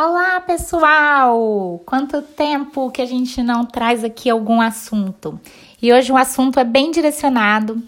[0.00, 1.82] Olá, pessoal!
[1.84, 5.40] Quanto tempo que a gente não traz aqui algum assunto?
[5.82, 7.82] E hoje o assunto é bem direcionado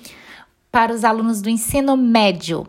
[0.73, 2.67] para os alunos do ensino médio,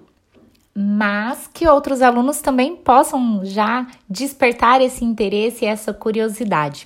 [0.75, 6.85] mas que outros alunos também possam já despertar esse interesse e essa curiosidade.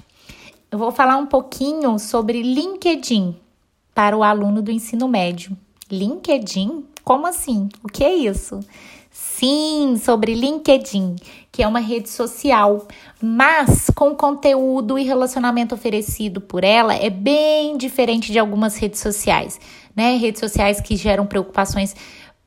[0.72, 3.36] Eu vou falar um pouquinho sobre LinkedIn
[3.94, 5.58] para o aluno do ensino médio.
[5.92, 6.86] LinkedIn?
[7.04, 7.68] Como assim?
[7.84, 8.62] O que é isso?
[9.18, 11.16] Sim, sobre LinkedIn,
[11.50, 12.86] que é uma rede social,
[13.22, 19.58] mas com conteúdo e relacionamento oferecido por ela é bem diferente de algumas redes sociais,
[19.96, 20.18] né?
[20.18, 21.96] Redes sociais que geram preocupações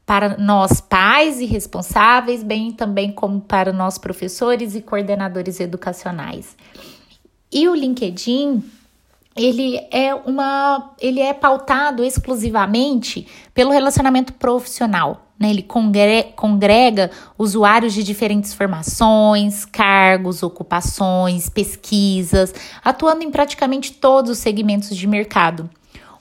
[0.05, 6.55] para nós pais e responsáveis, bem também como para nós professores e coordenadores educacionais.
[7.51, 8.63] E o LinkedIn
[9.35, 15.51] ele é uma ele é pautado exclusivamente pelo relacionamento profissional né?
[15.51, 22.53] Ele congrega, usuários de diferentes formações, cargos, ocupações, pesquisas,
[22.85, 25.71] atuando em praticamente todos os segmentos de mercado,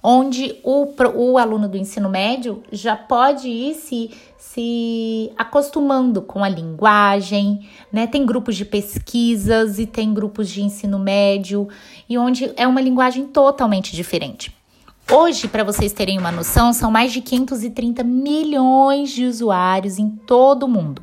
[0.03, 6.49] onde o, o aluno do ensino médio já pode ir se, se acostumando com a
[6.49, 8.05] linguagem, né?
[8.05, 11.67] Tem grupos de pesquisas e tem grupos de ensino médio,
[12.07, 14.56] e onde é uma linguagem totalmente diferente.
[15.09, 20.63] Hoje, para vocês terem uma noção, são mais de 530 milhões de usuários em todo
[20.63, 21.01] o mundo.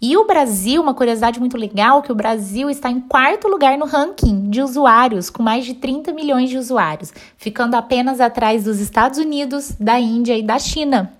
[0.00, 3.84] E o Brasil, uma curiosidade muito legal, que o Brasil está em quarto lugar no
[3.84, 9.18] ranking de usuários, com mais de 30 milhões de usuários, ficando apenas atrás dos Estados
[9.18, 11.12] Unidos, da Índia e da China.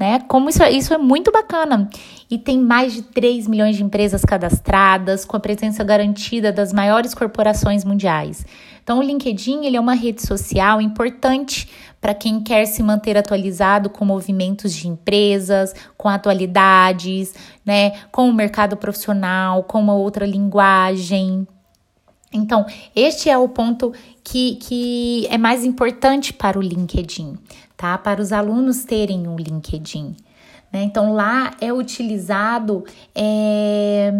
[0.00, 0.18] Né?
[0.20, 1.90] Como isso, é, isso é muito bacana.
[2.30, 7.12] E tem mais de 3 milhões de empresas cadastradas, com a presença garantida das maiores
[7.12, 8.46] corporações mundiais.
[8.82, 11.68] Então, o LinkedIn ele é uma rede social importante
[12.00, 18.32] para quem quer se manter atualizado com movimentos de empresas, com atualidades, né, com o
[18.32, 21.46] mercado profissional, com uma outra linguagem.
[22.32, 22.64] Então,
[22.96, 23.92] este é o ponto
[24.24, 27.36] que, que é mais importante para o LinkedIn,
[27.80, 27.96] tá?
[27.96, 30.14] Para os alunos terem um LinkedIn.
[30.70, 30.82] Né?
[30.82, 32.84] Então, lá é utilizado.
[33.14, 34.12] É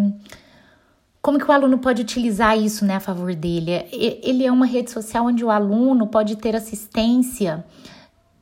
[1.23, 3.85] como que o aluno pode utilizar isso né, a favor dele?
[3.93, 7.63] Ele é uma rede social onde o aluno pode ter assistência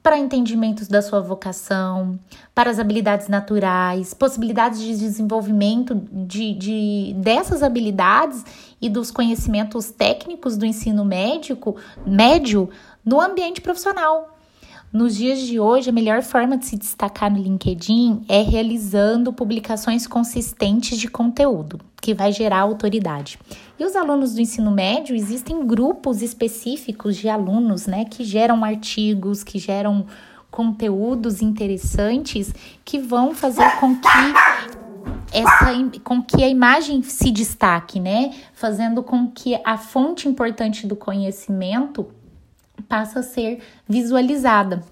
[0.01, 2.19] para entendimentos da sua vocação,
[2.55, 8.45] para as habilidades naturais, possibilidades de desenvolvimento de, de dessas habilidades
[8.81, 12.71] e dos conhecimentos técnicos do ensino médico, médio
[13.05, 14.38] no ambiente profissional.
[14.91, 20.06] Nos dias de hoje, a melhor forma de se destacar no LinkedIn é realizando publicações
[20.06, 23.38] consistentes de conteúdo, que vai gerar autoridade.
[23.78, 29.44] E os alunos do ensino médio, existem grupos específicos de alunos, né, que geram artigos,
[29.44, 30.06] que geram
[30.50, 34.09] conteúdos interessantes que vão fazer com que
[35.32, 38.32] essa com que a imagem se destaque, né?
[38.55, 42.09] Fazendo com que a fonte importante do conhecimento
[42.83, 44.83] passa a ser visualizada,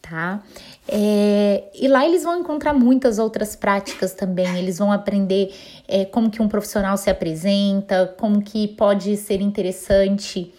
[0.00, 0.42] tá?
[0.86, 4.58] É, e lá eles vão encontrar muitas outras práticas também.
[4.58, 5.54] Eles vão aprender
[5.88, 10.52] é, como que um profissional se apresenta, como que pode ser interessante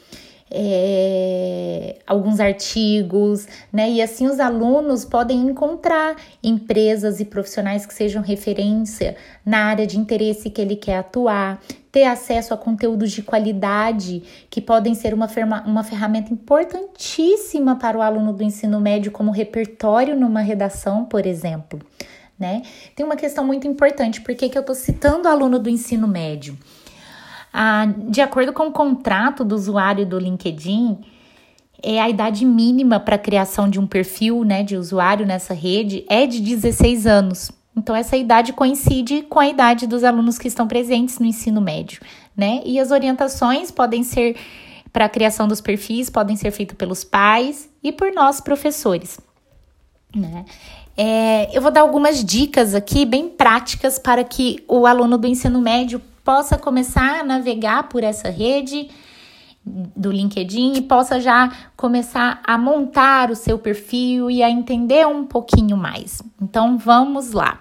[0.49, 3.89] é, alguns artigos, né?
[3.89, 9.97] E assim os alunos podem encontrar empresas e profissionais que sejam referência na área de
[9.97, 11.59] interesse que ele quer atuar,
[11.91, 15.27] ter acesso a conteúdos de qualidade que podem ser uma,
[15.65, 21.79] uma ferramenta importantíssima para o aluno do ensino médio, como repertório numa redação, por exemplo.
[22.37, 22.61] Né?
[22.95, 26.57] Tem uma questão muito importante, por que, que eu estou citando aluno do ensino médio?
[27.57, 30.99] Ah, de acordo com o contrato do usuário do LinkedIn,
[31.81, 36.03] é a idade mínima para a criação de um perfil né, de usuário nessa rede
[36.09, 37.53] é de 16 anos.
[37.73, 42.01] Então, essa idade coincide com a idade dos alunos que estão presentes no ensino médio,
[42.35, 42.61] né?
[42.65, 44.35] E as orientações podem ser
[44.91, 49.17] para a criação dos perfis, podem ser feitas pelos pais e por nós, professores,
[50.13, 50.43] né?
[50.97, 55.61] É, eu vou dar algumas dicas aqui bem práticas para que o aluno do ensino
[55.61, 58.89] médio possa começar a navegar por essa rede
[59.65, 65.25] do LinkedIn e possa já começar a montar o seu perfil e a entender um
[65.25, 66.21] pouquinho mais.
[66.41, 67.59] Então vamos lá.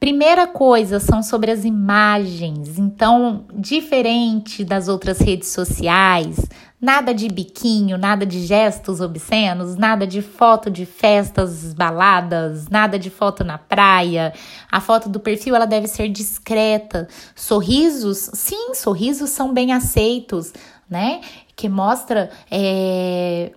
[0.00, 2.78] Primeira coisa são sobre as imagens.
[2.78, 6.44] Então, diferente das outras redes sociais,
[6.82, 13.08] Nada de biquinho, nada de gestos obscenos, nada de foto de festas, baladas, nada de
[13.08, 14.34] foto na praia.
[14.68, 17.06] A foto do perfil ela deve ser discreta.
[17.36, 20.52] Sorrisos, sim, sorrisos são bem aceitos,
[20.90, 21.20] né?
[21.54, 23.52] Que mostra é,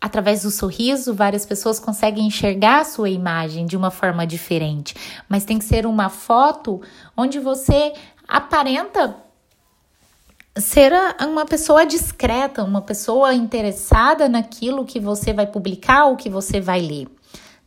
[0.00, 4.96] através do sorriso, várias pessoas conseguem enxergar a sua imagem de uma forma diferente,
[5.28, 6.82] mas tem que ser uma foto
[7.16, 7.92] onde você
[8.26, 9.16] aparenta
[10.56, 16.60] ser uma pessoa discreta, uma pessoa interessada naquilo que você vai publicar ou que você
[16.60, 17.08] vai ler.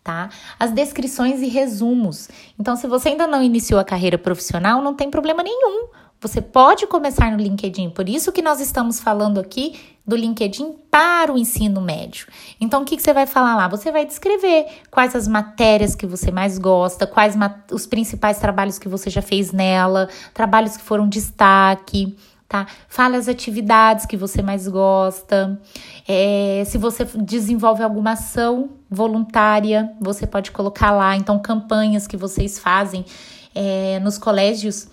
[0.03, 0.29] Tá?
[0.59, 2.29] As descrições e resumos.
[2.59, 5.87] Então, se você ainda não iniciou a carreira profissional, não tem problema nenhum.
[6.21, 7.89] Você pode começar no LinkedIn.
[7.89, 12.27] Por isso que nós estamos falando aqui do LinkedIn para o ensino médio.
[12.61, 13.67] Então, o que, que você vai falar lá?
[13.67, 17.35] Você vai descrever quais as matérias que você mais gosta, quais
[17.71, 22.15] os principais trabalhos que você já fez nela, trabalhos que foram destaque,
[22.47, 22.67] tá?
[22.87, 25.59] Fale as atividades que você mais gosta.
[26.07, 31.15] É, se você desenvolve alguma ação voluntária, você pode colocar lá.
[31.15, 33.05] Então, campanhas que vocês fazem
[33.53, 34.87] é, nos colégios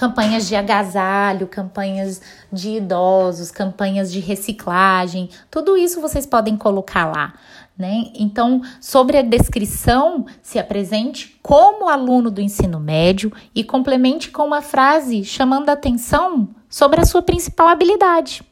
[0.00, 7.34] campanhas de agasalho, campanhas de idosos, campanhas de reciclagem, tudo isso vocês podem colocar lá.
[7.76, 8.10] Né?
[8.14, 14.62] Então, sobre a descrição, se apresente como aluno do ensino médio e complemente com uma
[14.62, 18.42] frase chamando a atenção sobre a sua principal habilidade.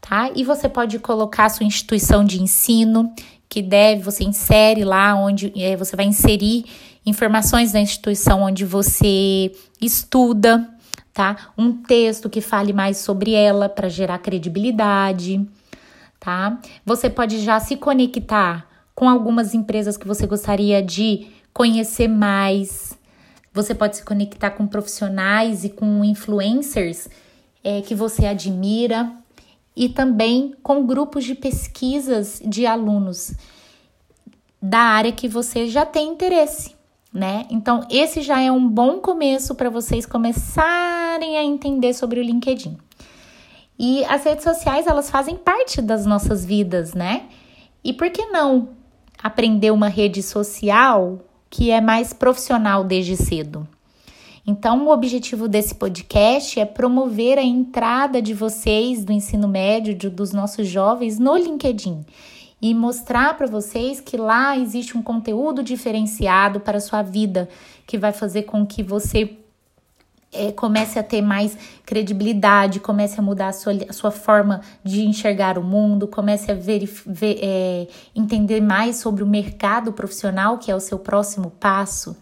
[0.00, 0.30] Tá?
[0.34, 3.14] E você pode colocar a sua instituição de ensino,
[3.48, 6.64] que deve, você insere lá onde é, você vai inserir
[7.06, 10.68] informações da instituição onde você estuda,
[11.14, 11.52] tá?
[11.56, 15.48] Um texto que fale mais sobre ela para gerar credibilidade,
[16.18, 16.60] tá?
[16.84, 22.98] Você pode já se conectar com algumas empresas que você gostaria de conhecer mais.
[23.54, 27.08] Você pode se conectar com profissionais e com influencers
[27.62, 29.12] é, que você admira
[29.76, 33.32] e também com grupos de pesquisas de alunos
[34.60, 36.75] da área que você já tem interesse
[37.16, 37.46] né?
[37.50, 42.76] Então, esse já é um bom começo para vocês começarem a entender sobre o LinkedIn.
[43.78, 47.22] E as redes sociais, elas fazem parte das nossas vidas, né?
[47.82, 48.68] E por que não
[49.22, 51.18] aprender uma rede social
[51.48, 53.66] que é mais profissional desde cedo?
[54.46, 60.10] Então, o objetivo desse podcast é promover a entrada de vocês do ensino médio, de,
[60.10, 62.04] dos nossos jovens, no LinkedIn
[62.60, 67.48] e mostrar para vocês que lá existe um conteúdo diferenciado para a sua vida,
[67.86, 69.36] que vai fazer com que você
[70.32, 75.02] é, comece a ter mais credibilidade, comece a mudar a sua, a sua forma de
[75.02, 80.70] enxergar o mundo, comece a ver, ver é, entender mais sobre o mercado profissional, que
[80.70, 82.16] é o seu próximo passo.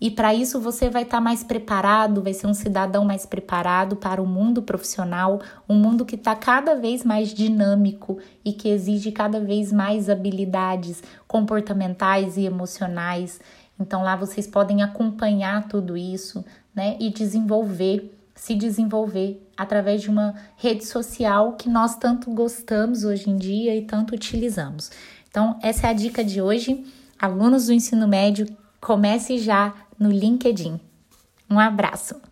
[0.00, 3.96] E para isso você vai estar tá mais preparado, vai ser um cidadão mais preparado
[3.96, 9.10] para o mundo profissional, um mundo que está cada vez mais dinâmico e que exige
[9.10, 13.40] cada vez mais habilidades comportamentais e emocionais.
[13.78, 20.34] Então lá vocês podem acompanhar tudo isso, né, e desenvolver, se desenvolver através de uma
[20.56, 24.92] rede social que nós tanto gostamos hoje em dia e tanto utilizamos.
[25.28, 26.84] Então essa é a dica de hoje.
[27.20, 28.46] Alunos do ensino médio,
[28.80, 30.80] comece já no LinkedIn.
[31.50, 32.27] Um abraço!